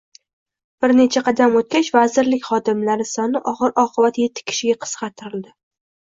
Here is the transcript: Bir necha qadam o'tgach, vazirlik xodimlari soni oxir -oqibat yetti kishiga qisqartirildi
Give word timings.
Bir 0.85 0.93
necha 0.99 1.21
qadam 1.27 1.57
o'tgach, 1.59 1.91
vazirlik 1.97 2.47
xodimlari 2.47 3.07
soni 3.11 3.43
oxir 3.53 3.77
-oqibat 3.85 4.19
yetti 4.25 4.49
kishiga 4.51 4.81
qisqartirildi 4.89 5.55